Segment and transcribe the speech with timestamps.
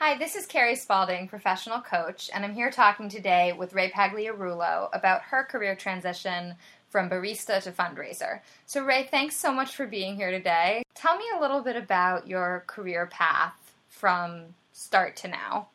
[0.00, 4.90] Hi, this is Carrie Spalding, professional coach, and I'm here talking today with Rae Pagliarulo
[4.92, 6.54] about her career transition
[6.88, 8.38] from barista to fundraiser.
[8.64, 10.84] So, Rae, thanks so much for being here today.
[10.94, 13.54] Tell me a little bit about your career path
[13.88, 15.66] from start to now.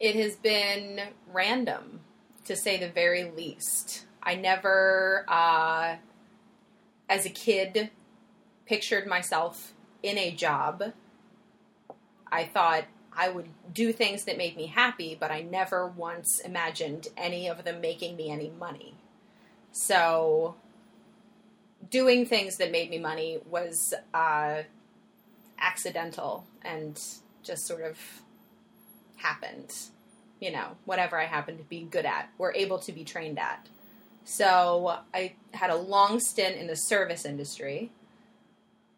[0.00, 2.00] It has been random,
[2.46, 4.06] to say the very least.
[4.22, 5.96] I never, uh,
[7.10, 7.90] as a kid,
[8.64, 10.94] pictured myself in a job.
[12.32, 12.84] I thought
[13.16, 17.64] I would do things that made me happy, but I never once imagined any of
[17.64, 18.94] them making me any money.
[19.70, 20.54] So,
[21.90, 24.62] doing things that made me money was uh,
[25.58, 27.00] accidental and
[27.42, 27.98] just sort of
[29.16, 29.74] happened.
[30.40, 33.68] You know, whatever I happened to be good at, or able to be trained at.
[34.24, 37.90] So, I had a long stint in the service industry,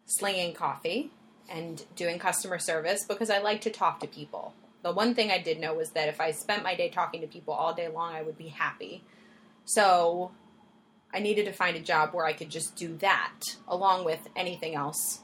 [0.05, 1.11] slinging coffee
[1.49, 4.53] and doing customer service because I like to talk to people.
[4.83, 7.27] The one thing I did know was that if I spent my day talking to
[7.27, 9.03] people all day long, I would be happy.
[9.65, 10.31] So
[11.13, 14.75] I needed to find a job where I could just do that along with anything
[14.75, 15.21] else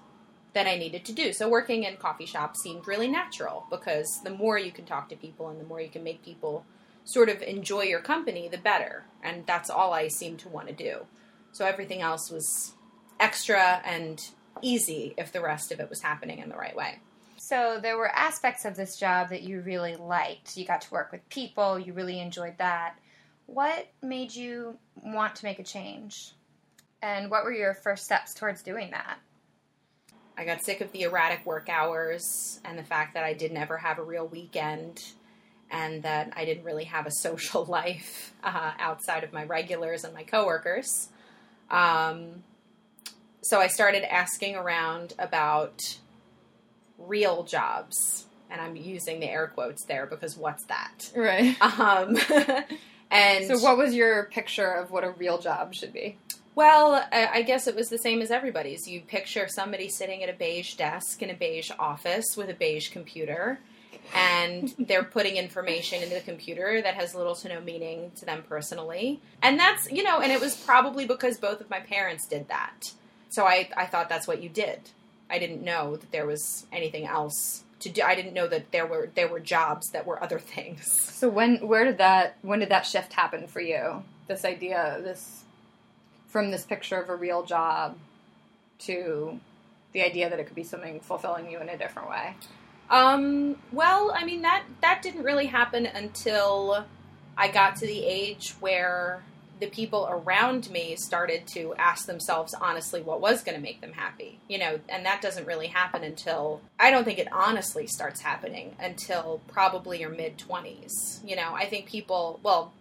[0.53, 1.31] that I needed to do.
[1.31, 5.15] So working in coffee shops seemed really natural because the more you can talk to
[5.15, 6.65] people and the more you can make people
[7.03, 9.05] sort of enjoy your company, the better.
[9.23, 11.05] And that's all I seemed to want to do.
[11.51, 12.73] So everything else was
[13.19, 14.21] extra and
[14.61, 16.99] easy if the rest of it was happening in the right way.
[17.37, 20.55] So, there were aspects of this job that you really liked.
[20.57, 22.95] You got to work with people, you really enjoyed that.
[23.47, 26.33] What made you want to make a change?
[27.01, 29.17] And what were your first steps towards doing that?
[30.37, 33.77] I got sick of the erratic work hours and the fact that I didn't ever
[33.77, 35.03] have a real weekend
[35.69, 40.13] and that I didn't really have a social life uh, outside of my regulars and
[40.13, 41.09] my coworkers.
[41.69, 42.43] Um,
[43.41, 45.97] so I started asking around about
[46.97, 48.25] real jobs.
[48.49, 51.11] And I'm using the air quotes there because what's that?
[51.15, 51.55] Right.
[51.61, 52.17] Um,
[53.11, 56.17] and so, what was your picture of what a real job should be?
[56.53, 58.85] Well, I guess it was the same as everybody's.
[58.85, 62.89] You picture somebody sitting at a beige desk in a beige office with a beige
[62.89, 63.59] computer,
[64.13, 68.43] and they're putting information into the computer that has little to no meaning to them
[68.49, 69.21] personally.
[69.41, 72.91] And that's, you know, and it was probably because both of my parents did that.
[73.31, 74.81] So I, I thought that's what you did.
[75.29, 78.01] I didn't know that there was anything else to do.
[78.01, 80.91] I didn't know that there were there were jobs that were other things.
[80.91, 84.03] So when where did that when did that shift happen for you?
[84.27, 85.43] This idea, this
[86.27, 87.97] from this picture of a real job
[88.79, 89.39] to
[89.93, 92.35] the idea that it could be something fulfilling you in a different way.
[92.89, 96.85] Um, well, I mean that that didn't really happen until
[97.37, 99.23] I got to the age where
[99.61, 103.93] the people around me started to ask themselves honestly what was going to make them
[103.93, 104.39] happy.
[104.49, 108.75] You know, and that doesn't really happen until I don't think it honestly starts happening
[108.79, 111.23] until probably your mid 20s.
[111.23, 112.73] You know, I think people, well,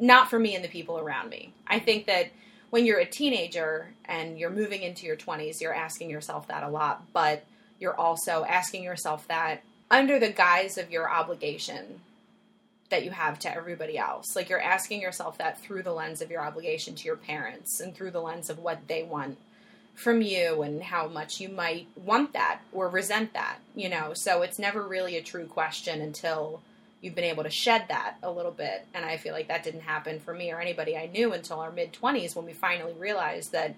[0.00, 1.52] not for me and the people around me.
[1.66, 2.30] I think that
[2.70, 6.68] when you're a teenager and you're moving into your 20s, you're asking yourself that a
[6.70, 7.44] lot, but
[7.78, 12.00] you're also asking yourself that under the guise of your obligation
[12.92, 14.36] that you have to everybody else.
[14.36, 17.94] Like you're asking yourself that through the lens of your obligation to your parents and
[17.94, 19.38] through the lens of what they want
[19.94, 24.12] from you and how much you might want that or resent that, you know.
[24.14, 26.60] So it's never really a true question until
[27.00, 28.86] you've been able to shed that a little bit.
[28.94, 31.72] And I feel like that didn't happen for me or anybody I knew until our
[31.72, 33.74] mid 20s when we finally realized that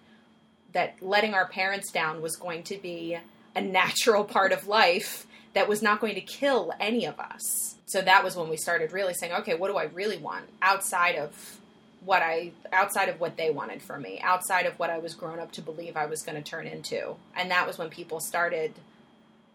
[0.72, 3.16] that letting our parents down was going to be
[3.54, 7.76] a natural part of life that was not going to kill any of us.
[7.87, 11.16] So that was when we started really saying, okay, what do I really want outside
[11.16, 11.60] of
[12.04, 15.38] what I outside of what they wanted for me, outside of what I was grown
[15.38, 17.16] up to believe I was going to turn into.
[17.37, 18.75] And that was when people started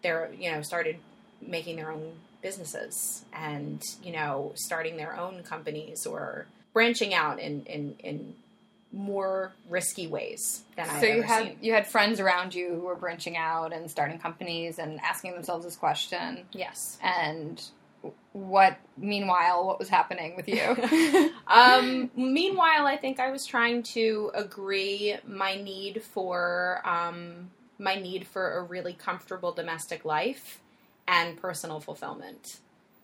[0.01, 0.97] their, you know, started
[1.41, 7.65] making their own businesses and, you know, starting their own companies or branching out in
[7.65, 8.33] in in
[8.91, 10.99] more risky ways than I.
[10.99, 11.57] So you ever had seen.
[11.61, 15.65] you had friends around you who were branching out and starting companies and asking themselves
[15.65, 16.45] this question.
[16.51, 16.97] Yes.
[17.03, 17.61] And
[18.31, 18.77] what?
[18.97, 21.31] Meanwhile, what was happening with you?
[21.47, 28.25] um, meanwhile, I think I was trying to agree my need for um, my need
[28.27, 30.61] for a really comfortable domestic life
[31.07, 32.59] and personal fulfillment.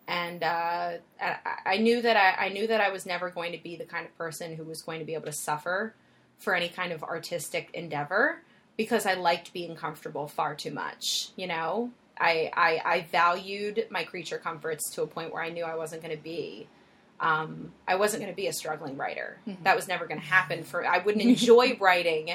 [0.08, 0.92] And uh,
[1.22, 1.36] I,
[1.66, 4.06] I knew that I, I knew that I was never going to be the kind
[4.06, 5.96] of person who was going to be able to suffer
[6.38, 8.42] for any kind of artistic endeavor
[8.78, 11.30] because I liked being comfortable far too much.
[11.36, 15.64] You know, I, I, I valued my creature comforts to a point where I knew
[15.64, 16.68] I wasn't going to be.
[17.20, 19.38] Um, I wasn't going to be a struggling writer.
[19.48, 19.64] Mhm.
[19.64, 20.64] That was never going to happen.
[20.64, 22.32] For I wouldn't enjoy writing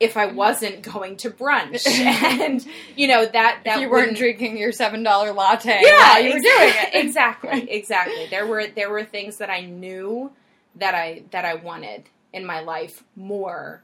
[0.00, 2.64] if I wasn't going to brunch, and
[2.96, 6.40] you know that that if you weren't drinking your seven dollar latte yeah, you were
[6.40, 6.90] doing it.
[6.94, 8.26] exactly, exactly.
[8.30, 10.32] There were there were things that I knew
[10.76, 13.82] that I that I wanted in my life more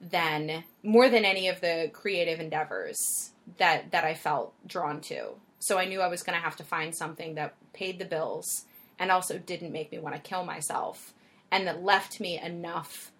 [0.00, 5.30] than more than any of the creative endeavors that that I felt drawn to.
[5.60, 8.66] So I knew I was going to have to find something that paid the bills
[8.98, 11.14] and also didn't make me want to kill myself
[11.50, 13.12] and that left me enough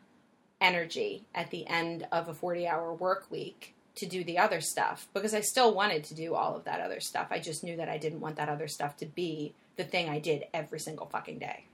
[0.65, 5.07] energy at the end of a 40 hour work week to do the other stuff
[5.15, 7.29] because I still wanted to do all of that other stuff.
[7.31, 10.19] I just knew that I didn't want that other stuff to be the thing I
[10.19, 11.65] did every single fucking day.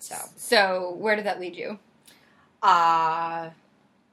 [0.00, 1.78] So, So where did that lead you?
[2.62, 3.50] uh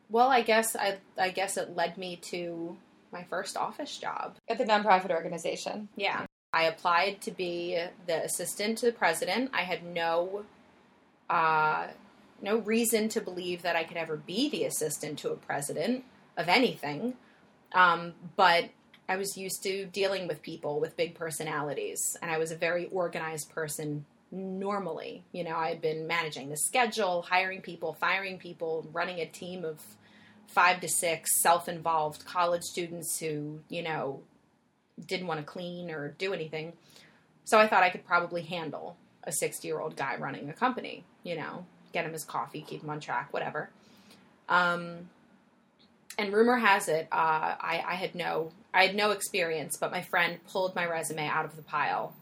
[0.10, 2.76] well, I guess I I guess it led me to
[3.14, 4.36] my first office job.
[4.50, 5.88] At the nonprofit organization.
[5.96, 6.26] Yeah.
[6.54, 9.52] I applied to be the assistant to the president.
[9.54, 10.44] I had no
[11.30, 11.88] uh,
[12.42, 16.04] no reason to believe that I could ever be the assistant to a president
[16.38, 17.16] of anything.
[17.74, 18.70] Um, but
[19.08, 22.88] I was used to dealing with people with big personalities, and I was a very
[22.88, 25.24] organized person normally.
[25.32, 29.66] You know, I had been managing the schedule, hiring people, firing people, running a team
[29.66, 29.82] of
[30.48, 34.22] five to six self involved college students who, you know,
[35.06, 36.74] didn't want to clean or do anything.
[37.44, 41.06] So I thought I could probably handle a 60 year old guy running a company,
[41.24, 43.70] you know, get him his coffee, keep him on track, whatever.
[44.50, 45.10] Um,
[46.18, 50.02] and rumor has it, uh, I, I had no, I had no experience, but my
[50.02, 52.14] friend pulled my resume out of the pile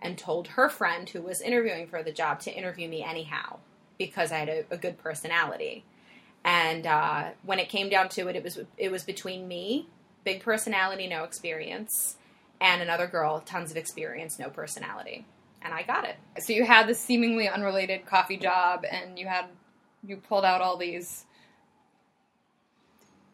[0.00, 3.58] and told her friend who was interviewing for the job to interview me anyhow
[3.98, 5.84] because I had a, a good personality.
[6.44, 9.88] And uh, when it came down to it, it was it was between me,
[10.24, 12.16] big personality, no experience,
[12.60, 15.26] and another girl, tons of experience, no personality,
[15.62, 16.16] and I got it.
[16.40, 19.46] So you had this seemingly unrelated coffee job, and you had
[20.04, 21.24] you pulled out all these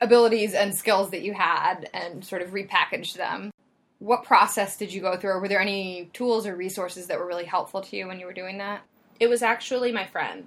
[0.00, 3.50] abilities and skills that you had, and sort of repackaged them.
[3.98, 5.30] What process did you go through?
[5.30, 8.26] Or were there any tools or resources that were really helpful to you when you
[8.26, 8.82] were doing that?
[9.20, 10.44] It was actually my friend,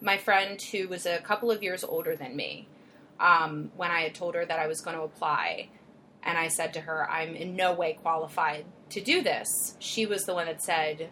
[0.00, 2.68] my friend who was a couple of years older than me.
[3.18, 5.70] Um, when I had told her that I was going to apply,
[6.26, 10.24] and I said to her, "I'm in no way qualified to do this." She was
[10.24, 11.08] the one that said,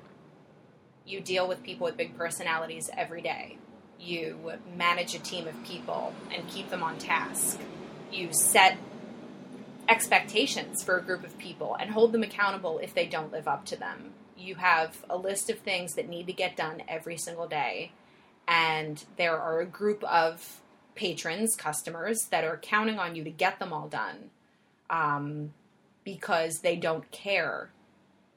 [1.06, 3.58] "You deal with people with big personalities every day.
[3.98, 7.60] You manage a team of people and keep them on task.
[8.12, 8.76] You set
[9.88, 13.64] expectations for a group of people and hold them accountable if they don't live up
[13.66, 14.14] to them.
[14.36, 17.92] You have a list of things that need to get done every single day,
[18.48, 20.60] and there are a group of
[20.94, 24.30] patrons, customers that are counting on you to get them all done
[24.94, 25.52] um,
[26.04, 27.70] because they don't care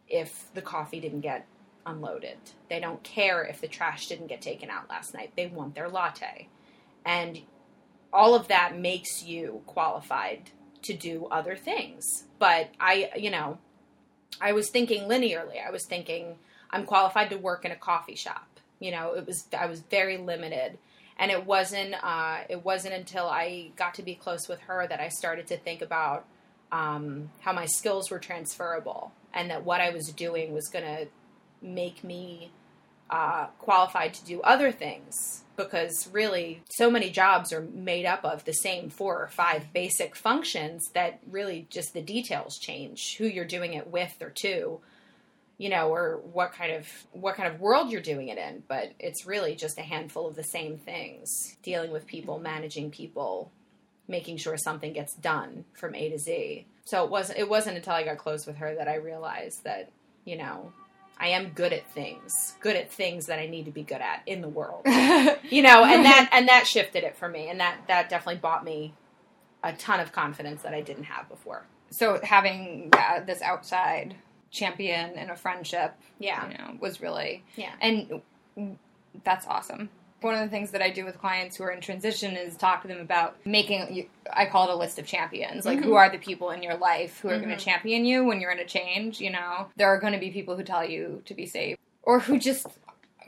[0.07, 1.45] if the coffee didn't get
[1.85, 2.37] unloaded.
[2.69, 5.33] They don't care if the trash didn't get taken out last night.
[5.35, 6.47] They want their latte.
[7.05, 7.41] And
[8.11, 10.49] all of that makes you qualified
[10.81, 12.03] to do other things.
[12.39, 13.59] But I, you know,
[14.41, 15.65] I was thinking linearly.
[15.65, 16.37] I was thinking
[16.71, 18.47] I'm qualified to work in a coffee shop.
[18.79, 20.77] You know, it was I was very limited,
[21.17, 24.99] and it wasn't uh, it wasn't until I got to be close with her that
[24.99, 26.25] I started to think about
[26.71, 31.07] um, how my skills were transferable and that what I was doing was going to
[31.61, 32.51] make me
[33.09, 35.43] uh, qualified to do other things.
[35.55, 40.15] Because really so many jobs are made up of the same four or five basic
[40.15, 44.79] functions that really just the details change who you're doing it with or to
[45.57, 48.61] you know or what kind of what kind of world you're doing it in.
[48.67, 51.57] But it's really just a handful of the same things.
[51.63, 53.51] Dealing with people managing people
[54.07, 57.93] making sure something gets done from A to Z so it wasn't it wasn't until
[57.93, 59.91] I got close with her that I realized that
[60.25, 60.71] you know
[61.19, 64.21] I am good at things, good at things that I need to be good at
[64.27, 64.83] in the world.
[64.85, 68.63] you know, and that and that shifted it for me and that that definitely bought
[68.63, 68.93] me
[69.63, 71.65] a ton of confidence that I didn't have before.
[71.89, 74.13] so having yeah, this outside
[74.51, 76.49] champion in a friendship, Yeah.
[76.51, 77.71] you know, was really Yeah.
[77.81, 78.21] and
[79.23, 79.89] that's awesome.
[80.21, 82.81] One of the things that I do with clients who are in transition is talk
[82.81, 84.07] to them about making.
[84.31, 85.65] I call it a list of champions.
[85.65, 85.93] Like, who mm-hmm.
[85.93, 87.63] are the people in your life who are going to mm-hmm.
[87.63, 89.19] champion you when you're in a change?
[89.19, 92.19] You know, there are going to be people who tell you to be safe, or
[92.19, 92.67] who just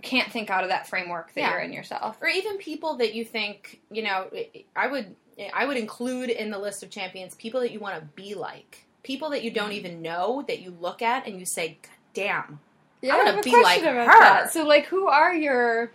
[0.02, 1.52] can't think out of that framework that Yeah.
[1.52, 2.18] you're in yourself.
[2.22, 4.28] Or even people that you think, you know,
[4.76, 5.16] I would
[5.54, 8.86] I would include in the list of champions people that you want to be like.
[9.04, 9.76] People that you don't mm.
[9.76, 11.78] even know that you look at and you say,
[12.14, 12.60] damn,
[13.02, 14.06] Yeah, I wanna be like her.
[14.06, 14.52] that.
[14.52, 15.92] So, like, who are your?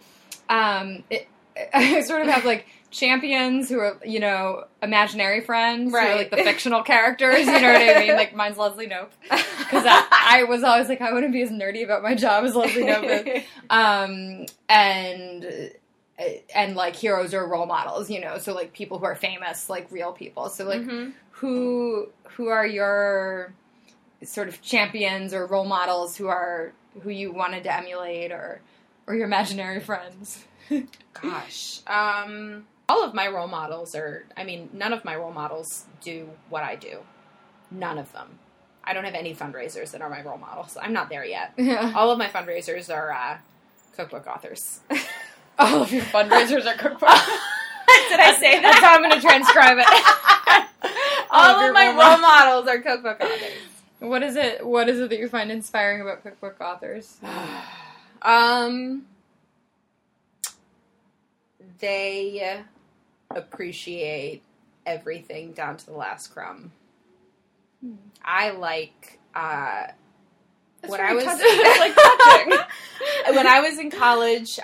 [0.48, 1.28] Um, it,
[1.74, 6.16] I sort of have like champions who are, you know, imaginary friends, who are Right.
[6.16, 7.46] like the fictional characters.
[7.46, 8.16] You know what I mean?
[8.16, 9.10] Like, mine's Leslie Knope.
[9.58, 12.54] Because I, I was always like, I wouldn't be as nerdy about my job as
[12.54, 13.04] Leslie Knope
[13.36, 13.42] is.
[13.70, 15.70] Um, and
[16.54, 19.90] and like heroes or role models, you know, so like people who are famous, like
[19.90, 20.48] real people.
[20.50, 21.12] So like Mhm.
[21.32, 23.52] who who are your
[24.22, 26.72] sort of champions or role models who are
[27.02, 28.60] who you wanted to emulate or
[29.06, 30.44] or your imaginary friends?
[31.20, 31.80] Gosh.
[31.86, 36.28] Um, all of my role models are, I mean, none of my role models do
[36.48, 36.98] what I do.
[37.70, 38.38] None of them.
[38.82, 40.76] I don't have any fundraisers that are my role models.
[40.80, 41.54] I'm not there yet.
[41.56, 41.92] Yeah.
[41.94, 43.38] All of my fundraisers are uh,
[43.96, 44.80] cookbook authors.
[45.58, 47.28] All of your fundraisers are cookbooks.
[48.08, 49.86] Did I say That's how I'm going to transcribe it.
[51.30, 53.52] All your of my role role models are cookbook authors.
[54.00, 54.66] What is it?
[54.66, 57.16] What is it that you find inspiring about cookbook authors?
[58.24, 59.04] Um,
[61.78, 62.62] they
[63.30, 64.42] appreciate
[64.86, 66.72] everything down to the last crumb.
[67.80, 67.94] Hmm.
[68.24, 69.88] I like uh,
[70.86, 71.36] when I was like
[73.36, 74.58] when I was in college.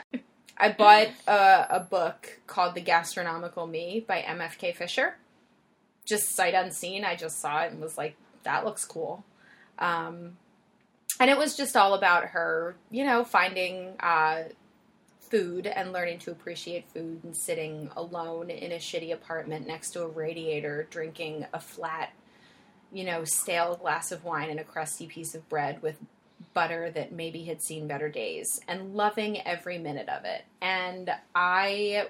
[0.56, 5.16] I bought a, a book called The Gastronomical Me by MFK Fisher.
[6.04, 9.24] Just sight unseen, I just saw it and was like, that looks cool.
[9.78, 10.36] Um,
[11.18, 14.44] and it was just all about her, you know, finding uh,
[15.20, 20.02] food and learning to appreciate food and sitting alone in a shitty apartment next to
[20.02, 22.12] a radiator, drinking a flat,
[22.92, 25.96] you know, stale glass of wine and a crusty piece of bread with
[26.52, 30.44] butter that maybe had seen better days and loving every minute of it.
[30.60, 32.08] And I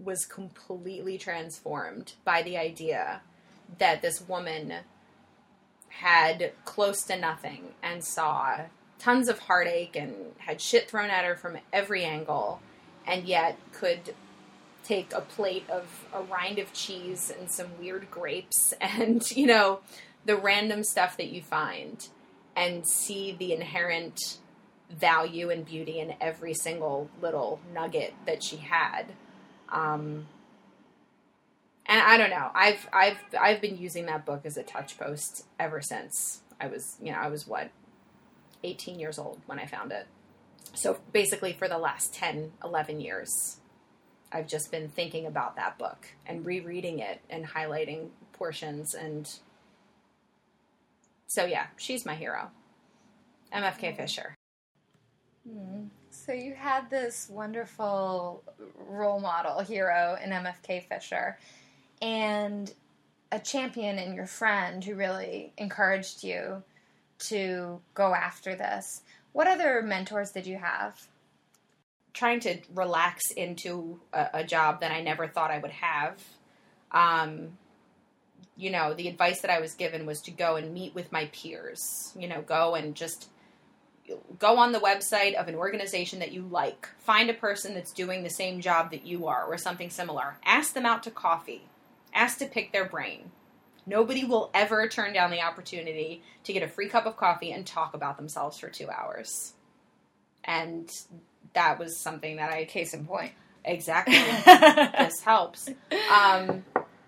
[0.00, 3.20] was completely transformed by the idea
[3.78, 4.74] that this woman
[5.88, 8.60] had close to nothing and saw
[8.98, 12.60] tons of heartache and had shit thrown at her from every angle
[13.06, 14.14] and yet could
[14.84, 19.80] take a plate of a rind of cheese and some weird grapes and you know
[20.24, 22.08] the random stuff that you find
[22.56, 24.38] and see the inherent
[24.90, 29.06] value and beauty in every single little nugget that she had.
[29.68, 30.26] Um,
[31.88, 32.50] and I don't know.
[32.54, 36.96] I've I've I've been using that book as a touch post ever since I was
[37.02, 37.70] you know I was what
[38.64, 40.06] 18 years old when I found it.
[40.74, 43.58] So basically for the last 10 11 years
[44.32, 49.28] I've just been thinking about that book and rereading it and highlighting portions and
[51.28, 52.50] so yeah, she's my hero.
[53.52, 54.34] MFK Fisher.
[55.48, 55.86] Hmm.
[56.10, 58.42] So you had this wonderful
[58.88, 61.38] role model hero in MFK Fisher,
[62.00, 62.72] and
[63.32, 66.62] a champion in your friend who really encouraged you
[67.18, 69.02] to go after this.
[69.32, 71.06] What other mentors did you have?
[72.12, 76.22] Trying to relax into a, a job that I never thought I would have.
[76.92, 77.58] Um,
[78.56, 81.26] you know, the advice that I was given was to go and meet with my
[81.26, 82.12] peers.
[82.18, 83.28] You know, go and just
[84.38, 86.88] go on the website of an organization that you like.
[87.00, 90.38] Find a person that's doing the same job that you are or something similar.
[90.44, 91.64] Ask them out to coffee.
[92.16, 93.30] Ask to pick their brain.
[93.86, 97.64] Nobody will ever turn down the opportunity to get a free cup of coffee and
[97.64, 99.52] talk about themselves for two hours.
[100.42, 100.90] And
[101.52, 103.32] that was something that I Case in point.
[103.64, 104.14] exactly
[104.98, 105.68] this helps.
[106.12, 106.64] Um,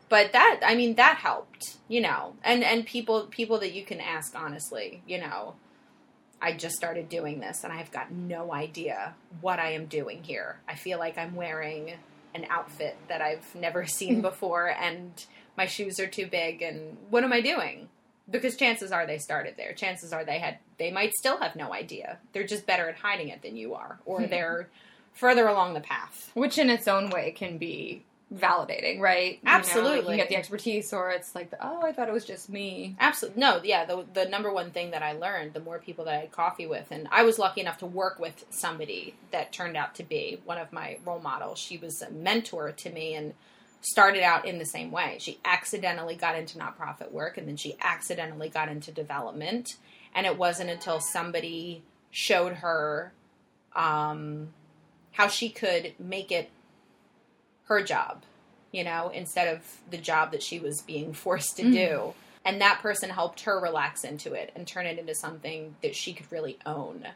[0.09, 4.01] but that I mean that helped, you know, and and people people that you can
[4.01, 5.55] ask honestly, you know.
[6.41, 10.61] I just started doing this and I've got no idea what I am doing here.
[10.69, 11.95] I feel like I'm wearing
[12.35, 14.23] an outfit that I've never seen mm.
[14.23, 15.13] before and
[15.57, 17.89] my shoes are too big and what am I doing?
[18.31, 19.73] Because chances are they started there.
[19.73, 22.19] Chances are they had they might still have no idea.
[22.33, 24.31] They're just better at hiding it than you are or hmm.
[24.31, 24.69] they're
[25.15, 26.31] further along the path.
[26.35, 28.05] Which in its own way can be
[28.35, 29.39] validating, right?
[29.43, 30.15] You know, like Absolutely.
[30.15, 32.97] you get the expertise, or it's like, oh, I thought it was just me.
[33.01, 33.41] Absolutely.
[33.41, 36.19] No, yeah, the, the number one thing that I learned, the more people that I
[36.19, 39.95] had coffee with, and I was lucky enough to work with somebody that turned out
[39.97, 41.59] to be one of my role models.
[41.59, 43.33] She was a mentor to me and
[43.81, 45.17] started out in the same way.
[45.21, 49.77] She accidentally got into nonprofit work and then she accidentally got into development.
[50.15, 53.13] And it wasn't until somebody showed her
[53.77, 54.49] um,
[55.13, 56.51] how she could make it
[57.69, 58.23] her job,
[58.73, 61.73] you know, instead of the job that she was being forced to Mhm.
[61.73, 62.15] do.
[62.45, 66.15] And that person helped her relax into it and turn it into something that she
[66.15, 67.07] could really own.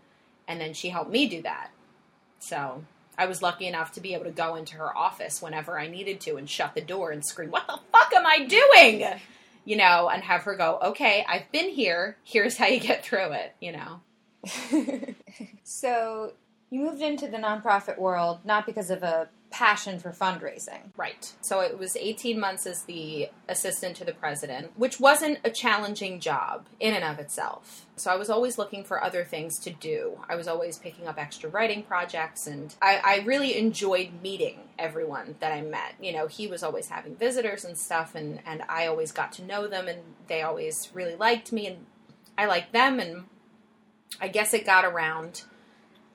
[0.46, 1.70] And then she helped me do that.
[2.40, 2.84] So
[3.16, 6.20] I was lucky enough to be able to go into her office whenever I needed
[6.22, 9.06] to and shut the door and scream, What the fuck am I doing?
[9.64, 12.16] You know, and have her go, Okay, I've been here.
[12.24, 14.00] Here's how you get through it, you know.
[15.62, 16.32] so
[16.70, 20.90] you moved into the nonprofit world not because of a passion for fundraising.
[20.96, 21.32] Right.
[21.42, 26.18] So it was 18 months as the assistant to the president, which wasn't a challenging
[26.18, 27.86] job in and of itself.
[27.96, 30.18] So I was always looking for other things to do.
[30.28, 35.36] I was always picking up extra writing projects, and I, I really enjoyed meeting everyone
[35.40, 35.94] that I met.
[36.00, 39.44] You know, he was always having visitors and stuff, and, and I always got to
[39.44, 41.86] know them, and they always really liked me, and
[42.36, 43.24] I liked them, and
[44.20, 45.42] I guess it got around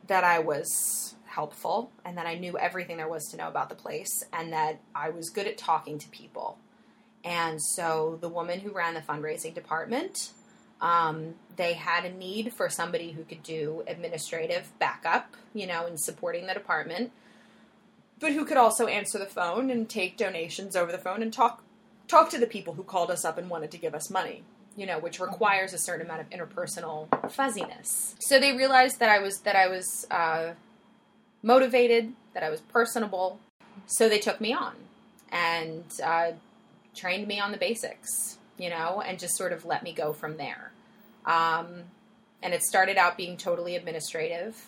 [0.08, 3.76] that I was helpful and that I knew everything there was to know about the
[3.76, 6.58] place and that I was good at talking to people.
[7.24, 10.32] And so the woman who ran the fundraising department,
[10.82, 16.00] um, they had a need for somebody who could do administrative backup, you know, in
[16.00, 17.12] supporting the department,
[18.20, 21.64] but who could also answer the phone and take donations over the phone and talk
[22.08, 24.44] talk to the people who called us up and wanted to give us money
[24.78, 28.16] you know, which requires a certain amount of interpersonal fuzziness.
[28.20, 30.52] So they realized that I was that I was uh,
[31.48, 33.40] motivated, that I was personable.
[33.88, 34.76] So they took me on
[35.32, 36.32] and uh,
[36.94, 40.38] trained me on the basics, you know, and just sort of let me go from
[40.38, 40.72] there.
[41.26, 41.84] Um,
[42.44, 44.66] and it started out being totally administrative.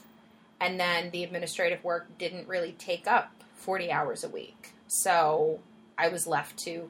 [0.59, 4.71] And then the administrative work didn't really take up 40 hours a week.
[4.88, 5.59] So
[5.98, 6.89] I was left to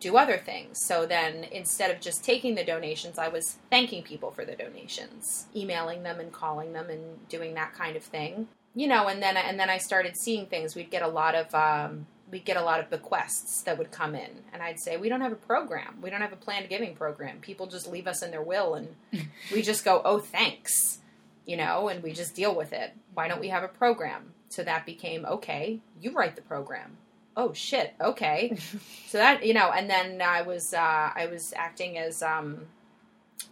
[0.00, 0.78] do other things.
[0.84, 5.46] So then instead of just taking the donations, I was thanking people for the donations,
[5.56, 9.36] emailing them and calling them and doing that kind of thing you know, and then
[9.36, 10.74] and then I started seeing things.
[10.74, 14.14] We'd get a lot of um, we'd get a lot of bequests that would come
[14.14, 15.98] in, and I'd say, "We don't have a program.
[16.02, 17.38] We don't have a planned giving program.
[17.40, 18.96] People just leave us in their will, and
[19.52, 20.98] we just go, oh, thanks,'
[21.46, 22.92] you know, and we just deal with it.
[23.14, 25.80] Why don't we have a program?" So that became okay.
[26.00, 26.96] You write the program.
[27.36, 27.94] Oh shit.
[28.00, 28.56] Okay.
[29.08, 32.66] so that you know, and then I was uh, I was acting as um,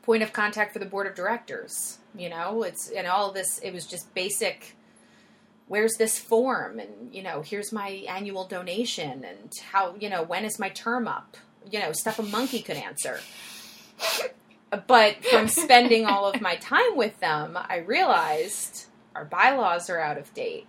[0.02, 1.98] point of contact for the board of directors.
[2.16, 3.58] You know, it's and all this.
[3.60, 4.76] It was just basic
[5.72, 6.78] where's this form?
[6.78, 11.08] And you know here's my annual donation and how you know when is my term
[11.08, 11.38] up?
[11.70, 13.20] You know stuff a monkey could answer.
[14.86, 20.18] But from spending all of my time with them i realized our bylaws are out
[20.18, 20.66] of date.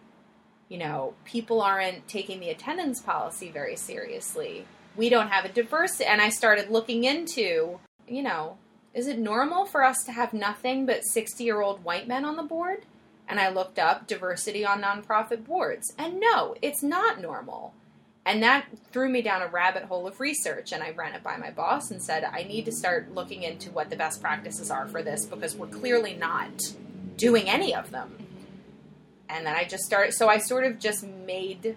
[0.69, 4.65] You know people aren't taking the attendance policy very seriously.
[4.95, 8.57] We don't have a diversity and i started looking into you know
[8.93, 12.37] is it normal for us to have nothing but 60 year old white men on
[12.37, 12.85] the board
[13.33, 15.91] and I looked up diversity on nonprofit boards.
[15.97, 17.73] And no, it's not normal.
[18.27, 20.71] And that threw me down a rabbit hole of research.
[20.71, 23.71] And I ran it by my boss and said, I need to start looking into
[23.71, 26.61] what the best practices are for this because we're clearly not
[27.17, 28.15] doing any of them.
[29.27, 31.75] And then I just started, so I sort of just made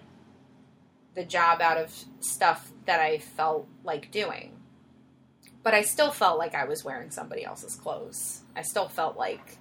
[1.15, 4.51] the job out of stuff that I felt like doing.
[5.63, 8.41] But I still felt like I was wearing somebody else's clothes.
[8.55, 9.57] I still felt like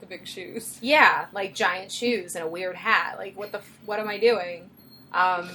[0.00, 0.78] the big shoes.
[0.80, 3.16] Yeah, like giant shoes and a weird hat.
[3.18, 4.70] Like what the what am I doing?
[5.12, 5.48] Um,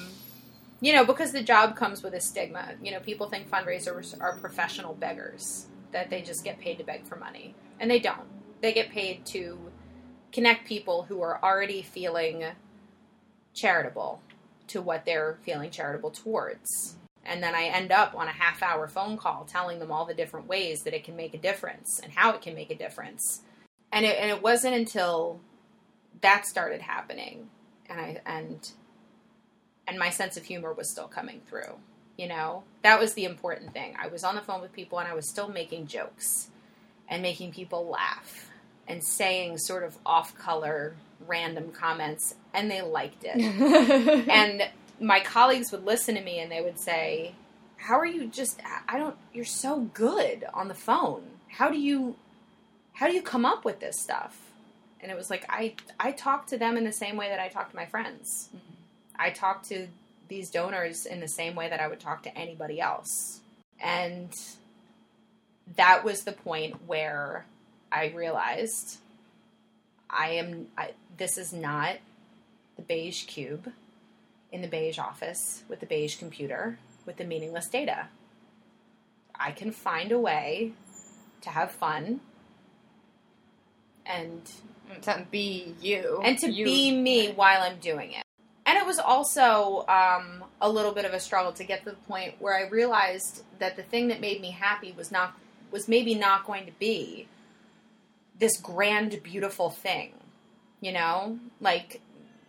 [0.79, 2.73] you know, because the job comes with a stigma.
[2.81, 7.05] You know, people think fundraisers are professional beggars that they just get paid to beg
[7.05, 8.27] for money, and they don't.
[8.61, 9.57] They get paid to
[10.31, 12.45] connect people who are already feeling
[13.53, 14.21] charitable
[14.67, 16.95] to what they're feeling charitable towards.
[17.23, 20.13] And then I end up on a half hour phone call telling them all the
[20.13, 23.41] different ways that it can make a difference and how it can make a difference
[23.91, 25.39] and it, and it wasn't until
[26.21, 27.49] that started happening
[27.91, 28.71] and I and
[29.87, 31.77] and my sense of humor was still coming through.
[32.17, 33.95] You know, that was the important thing.
[34.01, 36.49] I was on the phone with people and I was still making jokes
[37.09, 38.49] and making people laugh
[38.87, 40.95] and saying sort of off color
[41.27, 43.37] random comments and they liked it.
[44.29, 47.33] and my colleagues would listen to me and they would say,
[47.77, 51.23] "How are you just I don't you're so good on the phone.
[51.49, 52.15] How do you
[53.01, 54.39] how do you come up with this stuff?
[54.99, 57.47] And it was like I I talk to them in the same way that I
[57.47, 58.49] talk to my friends.
[58.49, 58.75] Mm-hmm.
[59.15, 59.87] I talk to
[60.27, 63.39] these donors in the same way that I would talk to anybody else.
[63.79, 64.29] And
[65.77, 67.47] that was the point where
[67.91, 68.99] I realized
[70.07, 71.95] I am I, this is not
[72.75, 73.71] the beige cube
[74.51, 78.09] in the beige office with the beige computer with the meaningless data.
[79.33, 80.73] I can find a way
[81.41, 82.19] to have fun
[84.05, 84.41] and
[85.03, 86.65] to be you and to you.
[86.65, 88.23] be me while I'm doing it.
[88.65, 91.95] And it was also um, a little bit of a struggle to get to the
[92.07, 95.33] point where I realized that the thing that made me happy was not
[95.71, 97.27] was maybe not going to be
[98.39, 100.13] this grand, beautiful thing.
[100.79, 102.01] You know, like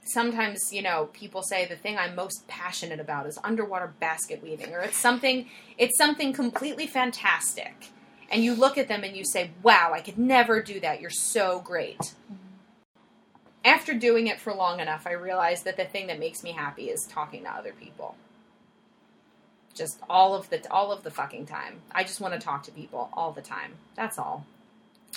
[0.04, 4.74] sometimes you know people say the thing I'm most passionate about is underwater basket weaving,
[4.74, 7.88] or it's something it's something completely fantastic
[8.32, 11.00] and you look at them and you say, "Wow, I could never do that.
[11.00, 12.14] You're so great."
[13.64, 16.90] after doing it for long enough, I realized that the thing that makes me happy
[16.90, 18.16] is talking to other people.
[19.74, 21.80] Just all of the all of the fucking time.
[21.92, 23.72] I just want to talk to people all the time.
[23.94, 24.44] That's all.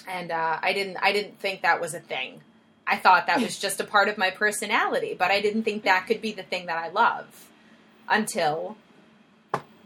[0.07, 2.41] And uh, I didn't I didn't think that was a thing.
[2.87, 6.05] I thought that was just a part of my personality, but I didn't think that
[6.07, 7.49] could be the thing that I love
[8.07, 8.77] until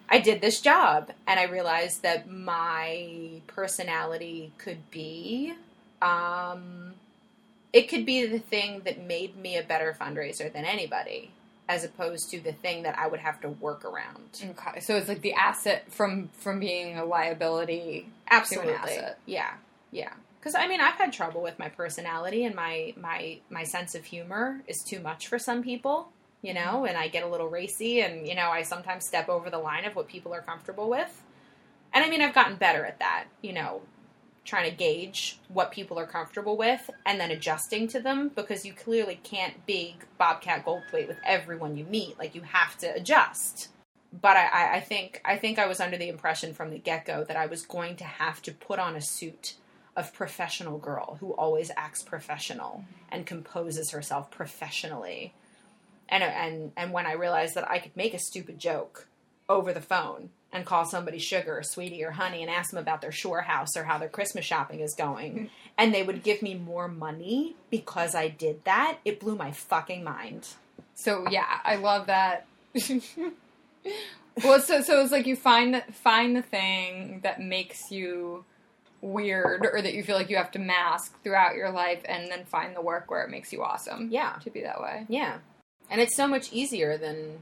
[0.10, 5.54] I did this job and I realized that my personality could be
[6.02, 6.94] um,
[7.74, 11.32] it could be the thing that made me a better fundraiser than anybody
[11.68, 14.44] as opposed to the thing that I would have to work around.
[14.44, 18.74] Okay, so it's like the asset from from being a liability Absolutely.
[18.74, 19.20] to an asset.
[19.28, 19.54] Yeah.
[19.92, 20.14] Yeah.
[20.42, 24.06] Cuz I mean, I've had trouble with my personality and my my my sense of
[24.06, 26.12] humor is too much for some people,
[26.42, 29.50] you know, and I get a little racy and you know, I sometimes step over
[29.50, 31.24] the line of what people are comfortable with.
[31.94, 33.82] And I mean, I've gotten better at that, you know,
[34.46, 38.74] trying to gauge what people are comfortable with and then adjusting to them because you
[38.74, 42.18] clearly can't be Bobcat Goldthwait with everyone you meet.
[42.18, 43.70] Like you have to adjust.
[44.22, 47.24] But I, I, think I think I was under the impression from the get go
[47.24, 49.54] that I was going to have to put on a suit
[49.96, 55.34] of professional girl who always acts professional and composes herself professionally.
[56.10, 59.08] And and and when I realized that I could make a stupid joke
[59.48, 63.02] over the phone and call somebody sugar or sweetie or honey and ask them about
[63.02, 65.50] their shore house or how their Christmas shopping is going.
[65.78, 68.98] and they would give me more money because I did that.
[69.06, 70.48] It blew my fucking mind.
[70.96, 72.46] So yeah, I love that.
[74.44, 78.46] well, so so it's like you find the, find the thing that makes you
[79.02, 82.46] weird or that you feel like you have to mask throughout your life, and then
[82.46, 84.10] find the work where it makes you awesome.
[84.12, 84.34] Yeah.
[84.44, 85.06] to be that way.
[85.08, 85.38] Yeah.
[85.90, 87.40] And it's so much easier than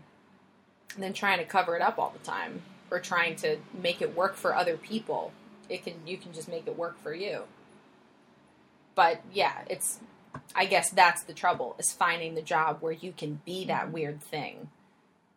[0.98, 4.36] than trying to cover it up all the time or trying to make it work
[4.36, 5.32] for other people.
[5.70, 7.44] It can you can just make it work for you.
[8.96, 10.00] But yeah, it's
[10.56, 14.22] I guess that's the trouble is finding the job where you can be that weird
[14.22, 14.70] thing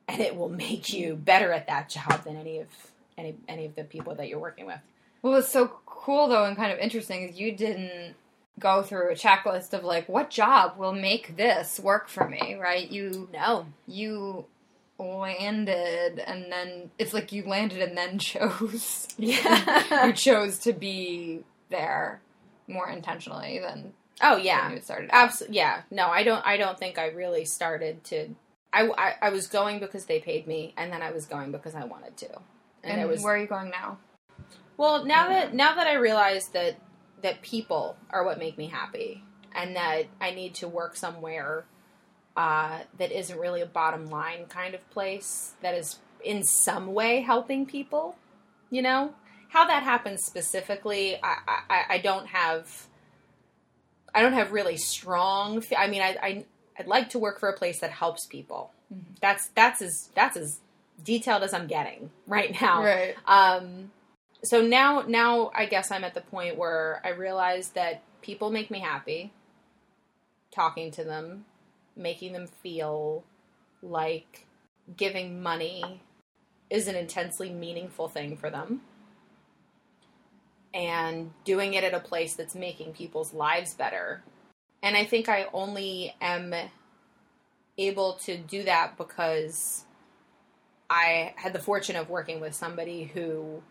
[0.09, 2.69] and it will make you better at that job than any of
[3.17, 4.81] any any of the people that you're working with.
[5.23, 8.15] Well, what's so cool though and kind of interesting is you didn't
[8.61, 12.89] go through a checklist of like what job will make this work for me, right?
[12.91, 13.67] You No.
[13.87, 14.45] you
[14.99, 19.09] landed and then it's like you landed and then chose.
[19.19, 20.07] Yeah.
[20.07, 22.21] you chose to be there
[22.69, 23.93] more intentionally than
[24.23, 24.73] oh yeah.
[24.73, 25.11] you started.
[25.13, 25.57] Absolutely.
[25.57, 25.83] Yeah.
[25.91, 26.45] No, I don't.
[26.47, 28.29] I don't think I really started to.
[28.73, 31.75] I, I, I was going because they paid me, and then I was going because
[31.75, 32.29] I wanted to.
[32.85, 33.99] And, And it was where are you going now?
[34.77, 35.05] well.
[35.05, 36.77] Now that now that I realize that
[37.23, 39.23] that people are what make me happy,
[39.55, 41.65] and that I need to work somewhere
[42.37, 47.21] uh, that isn't really a bottom line kind of place that is in some way
[47.21, 48.17] helping people.
[48.71, 49.15] You know
[49.49, 51.17] how that happens specifically.
[51.23, 51.37] I
[51.69, 52.87] I, I don't have.
[54.15, 55.63] I don't have really strong.
[55.77, 56.45] I mean, I, I
[56.79, 58.73] I'd like to work for a place that helps people.
[59.21, 60.61] That's that's as that's as
[61.05, 62.83] detailed as I'm getting right now.
[62.83, 63.15] Right.
[63.27, 63.91] Um,
[64.43, 68.71] so now now I guess I'm at the point where I realize that people make
[68.71, 69.33] me happy.
[70.55, 71.45] Talking to them,
[71.97, 73.25] making them feel
[73.83, 74.47] like
[74.97, 76.03] giving money
[76.69, 78.83] is an intensely meaningful thing for them.
[80.73, 84.23] And doing it at a place that's making people's lives better.
[84.83, 86.55] And I think I only am
[87.77, 89.85] able to do that because
[90.89, 93.63] I had the fortune of working with somebody who,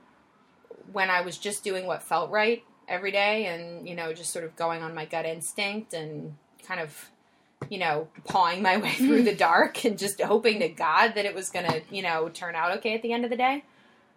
[0.92, 4.46] when I was just doing what felt right every day and, you know, just sort
[4.46, 6.36] of going on my gut instinct and
[6.68, 7.10] kind of,
[7.70, 11.36] you know, pawing my way through the dark and just hoping to God that it
[11.36, 13.64] was going to, you know, turn out okay at the end of the day.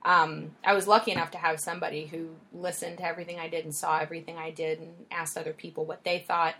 [0.05, 3.75] Um, I was lucky enough to have somebody who listened to everything I did and
[3.75, 6.55] saw everything I did and asked other people what they thought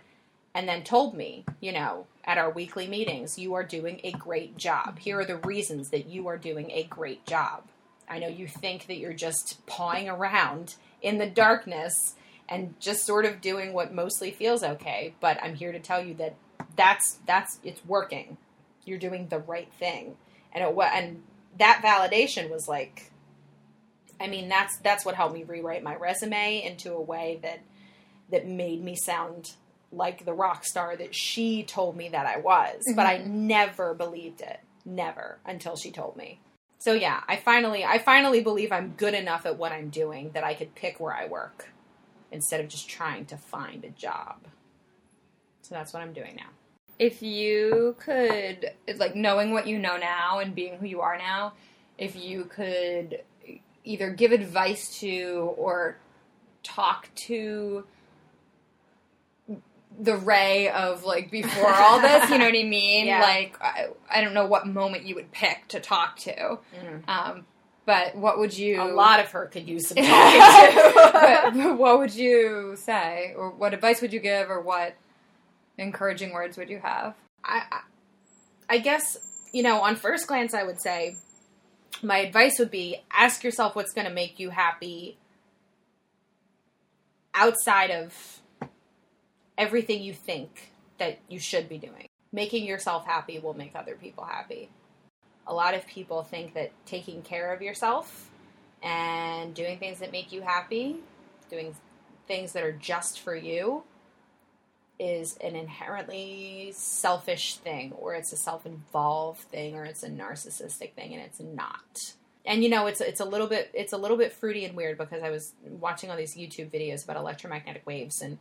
[0.53, 4.55] and then told me, you know, at our weekly meetings, you are doing a great
[4.55, 4.99] job.
[4.99, 7.63] Here are the reasons that you are doing a great job.
[8.09, 12.15] I know you think that you're just pawing around in the darkness
[12.49, 16.13] and just sort of doing what mostly feels okay, but I'm here to tell you
[16.15, 16.35] that
[16.75, 18.37] that's that's it's working.
[18.85, 20.17] You're doing the right thing.
[20.53, 21.23] And it and
[21.57, 23.11] that validation was like
[24.19, 27.59] I mean, that's that's what helped me rewrite my resume into a way that
[28.31, 29.51] that made me sound
[29.91, 32.81] like the rock star that she told me that I was.
[32.95, 33.47] But I mm-hmm.
[33.47, 34.59] never believed it.
[34.85, 36.39] Never until she told me.
[36.83, 40.43] So yeah, I finally I finally believe I'm good enough at what I'm doing that
[40.43, 41.69] I could pick where I work
[42.29, 44.35] instead of just trying to find a job.
[45.61, 46.49] So that's what I'm doing now.
[46.99, 51.53] If you could, like knowing what you know now and being who you are now,
[51.97, 53.21] if you could
[53.85, 55.95] either give advice to or
[56.63, 57.85] talk to
[59.99, 62.29] the Rae of like before all this.
[62.29, 63.05] You know what I mean?
[63.07, 63.21] Yeah.
[63.21, 66.57] Like I, I don't know what moment you would pick to talk to.
[67.07, 67.45] Um,
[67.85, 68.81] but what would you?
[68.81, 70.39] A lot of her could use some talking
[70.81, 71.53] to.
[71.53, 74.95] but what would you say, or what advice would you give, or what
[75.77, 77.15] encouraging words would you have?
[77.43, 77.79] I, I-
[78.69, 79.17] I guess
[79.51, 81.17] you know, on first glance, I would say
[82.01, 85.17] my advice would be ask yourself what's going to make you happy
[87.33, 88.39] outside of
[89.57, 92.07] everything you think that you should be doing.
[92.31, 94.69] Making yourself happy will make other people happy.
[95.45, 98.29] A lot of people think that taking care of yourself
[98.81, 100.97] and doing things that make you happy,
[101.49, 101.75] doing
[102.27, 103.83] things that are just for you,
[104.99, 110.93] is an inherently selfish thing, or it's a self involved thing, or it's a narcissistic
[110.93, 112.13] thing, and it's not.
[112.45, 114.97] And you know, it's it's a little bit it's a little bit fruity and weird
[114.97, 118.37] because I was watching all these YouTube videos about electromagnetic waves, and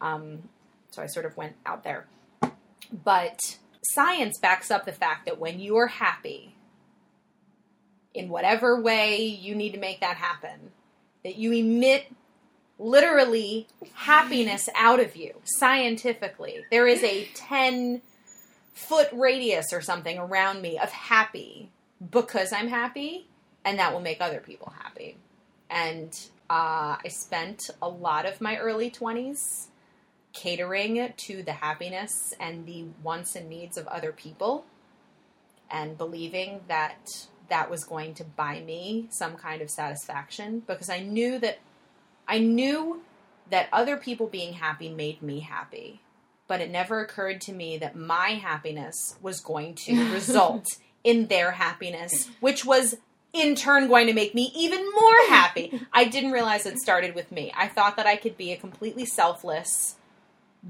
[0.00, 0.48] um,
[0.96, 2.06] so I sort of went out there.
[3.04, 6.54] But science backs up the fact that when you are happy,
[8.14, 10.70] in whatever way you need to make that happen,
[11.22, 12.06] that you emit
[12.78, 16.64] literally happiness out of you scientifically.
[16.70, 18.00] There is a 10
[18.72, 21.70] foot radius or something around me of happy
[22.10, 23.28] because I'm happy,
[23.66, 25.18] and that will make other people happy.
[25.68, 29.66] And uh, I spent a lot of my early 20s
[30.36, 34.66] catering to the happiness and the wants and needs of other people
[35.70, 41.00] and believing that that was going to buy me some kind of satisfaction because I
[41.00, 41.58] knew that
[42.28, 43.02] I knew
[43.50, 46.00] that other people being happy made me happy,
[46.48, 50.66] but it never occurred to me that my happiness was going to result
[51.04, 52.96] in their happiness, which was
[53.32, 55.80] in turn going to make me even more happy.
[55.92, 57.52] I didn't realize it started with me.
[57.56, 59.96] I thought that I could be a completely selfless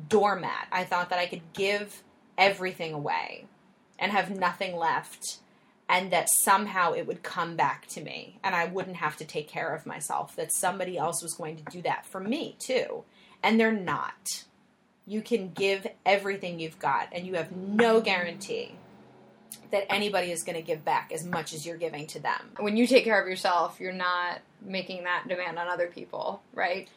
[0.09, 0.69] doormat.
[0.73, 2.03] I thought that I could give
[2.37, 3.47] everything away
[3.99, 5.39] and have nothing left
[5.89, 9.49] and that somehow it would come back to me and I wouldn't have to take
[9.49, 13.05] care of myself, that somebody else was going to do that for me too.
[13.43, 14.45] And they're not.
[15.07, 18.75] You can give everything you've got, and you have no guarantee
[19.71, 22.51] that anybody is going to give back as much as you're giving to them.
[22.59, 26.89] When you take care of yourself, you're not making that demand on other people, right?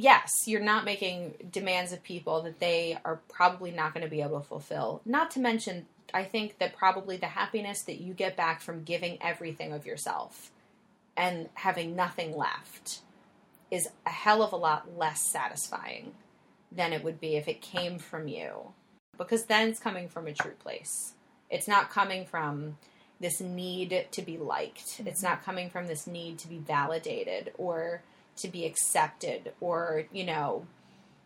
[0.00, 4.22] Yes, you're not making demands of people that they are probably not going to be
[4.22, 5.00] able to fulfill.
[5.04, 9.20] Not to mention, I think that probably the happiness that you get back from giving
[9.20, 10.52] everything of yourself
[11.16, 13.00] and having nothing left
[13.72, 16.12] is a hell of a lot less satisfying
[16.70, 18.72] than it would be if it came from you.
[19.16, 21.14] Because then it's coming from a true place.
[21.50, 22.78] It's not coming from
[23.18, 25.00] this need to be liked.
[25.00, 25.26] It's mm-hmm.
[25.26, 28.02] not coming from this need to be validated or
[28.38, 30.66] to be accepted or, you know,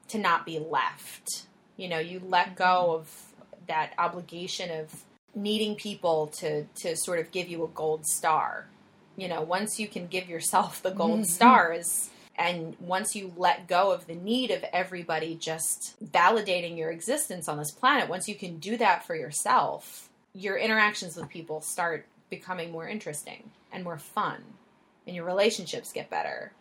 [0.08, 1.46] to not be left.
[1.76, 3.00] You know, you let go mm-hmm.
[3.00, 3.32] of
[3.66, 8.66] that obligation of needing people to to sort of give you a gold star.
[9.16, 11.24] You know, once you can give yourself the gold mm-hmm.
[11.24, 17.48] stars and once you let go of the need of everybody just validating your existence
[17.48, 22.06] on this planet, once you can do that for yourself, your interactions with people start
[22.30, 24.42] becoming more interesting and more fun,
[25.06, 26.52] and your relationships get better.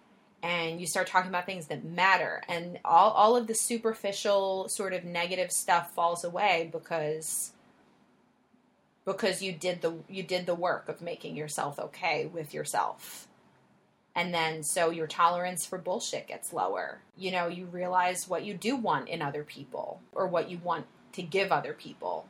[0.44, 4.94] And you start talking about things that matter, and all, all of the superficial, sort
[4.94, 7.52] of negative stuff falls away because
[9.06, 13.28] because you did the you did the work of making yourself okay with yourself.
[14.16, 17.02] And then so your tolerance for bullshit gets lower.
[17.18, 20.86] You know you realize what you do want in other people or what you want
[21.14, 22.26] to give other people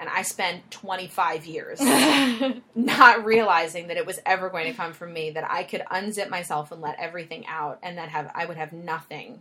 [0.00, 1.80] and i spent 25 years
[2.74, 6.28] not realizing that it was ever going to come from me that i could unzip
[6.28, 9.40] myself and let everything out and that have i would have nothing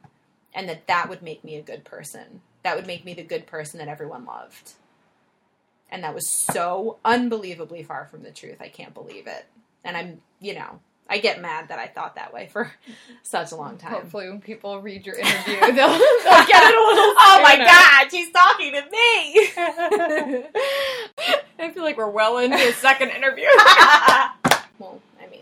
[0.54, 3.48] and that that would make me a good person that would make me the good
[3.48, 4.74] person that everyone loved
[5.92, 8.58] and that was so unbelievably far from the truth.
[8.60, 9.46] I can't believe it.
[9.84, 12.72] And I'm, you know, I get mad that I thought that way for
[13.24, 13.92] such a long time.
[13.94, 15.98] Hopefully, when people read your interview, they'll, they'll
[16.48, 17.14] get it a little.
[17.18, 20.50] Oh my god, she's talking to me.
[21.60, 23.48] I feel like we're well into a second interview.
[24.78, 25.42] well, I mean,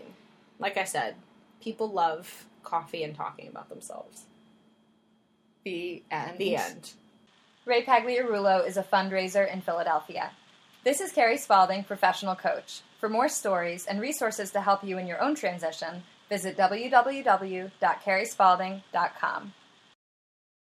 [0.58, 1.14] like I said,
[1.62, 4.22] people love coffee and talking about themselves.
[5.64, 6.38] the end.
[6.38, 6.90] The end.
[7.66, 10.30] Rae Pagliarulo is a fundraiser in Philadelphia.
[10.84, 12.80] This is Carrie Spalding, professional coach.
[12.98, 19.52] For more stories and resources to help you in your own transition, visit www.carriespalding.com.